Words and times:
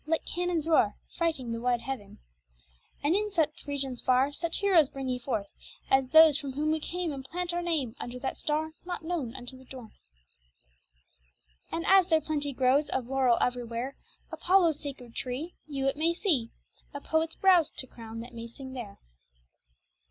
Let 0.07 0.25
cannons 0.25 0.67
roar, 0.67 0.95
Frighting 1.15 1.51
the 1.51 1.61
wide 1.61 1.81
heaven; 1.81 2.17
And 3.03 3.13
in 3.13 3.29
regions 3.67 4.01
far 4.01 4.33
Such 4.33 4.57
heroes 4.57 4.89
bring 4.89 5.07
ye 5.07 5.19
forth 5.19 5.45
As 5.91 6.09
those 6.09 6.39
from 6.39 6.53
whom 6.53 6.71
we 6.71 6.79
came, 6.79 7.11
And 7.11 7.23
plant 7.23 7.53
our 7.53 7.61
name 7.61 7.93
Under 7.99 8.17
that 8.17 8.35
star 8.35 8.71
Not 8.83 9.03
known 9.03 9.35
unto 9.35 9.59
our 9.59 9.65
North; 9.71 9.99
And 11.71 11.85
as 11.85 12.07
there 12.07 12.19
plenty 12.19 12.51
grows 12.51 12.89
Of 12.89 13.05
laurel 13.05 13.37
everywhere, 13.41 13.95
Apollo's 14.31 14.79
sacred 14.81 15.13
tree, 15.13 15.53
You 15.67 15.85
it 15.85 15.95
may 15.95 16.15
see, 16.15 16.49
A 16.95 16.99
poet's 16.99 17.35
brows 17.35 17.69
To 17.69 17.85
crown, 17.85 18.21
that 18.21 18.33
may 18.33 18.47
sing 18.47 18.73
there. 18.73 18.97